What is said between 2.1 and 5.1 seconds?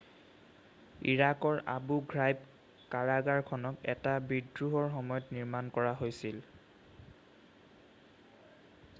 Ghraib কাৰাগাৰখনক এটা বিদ্ৰোহৰ